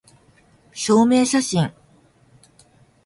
[0.73, 1.71] 証明写真